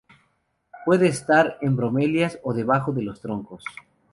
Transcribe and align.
Puede 0.83 1.05
estar 1.09 1.59
en 1.61 1.75
bromelias 1.75 2.39
o 2.41 2.55
debajo 2.55 2.91
de 2.91 3.03
los 3.03 3.21
troncos. 3.21 3.63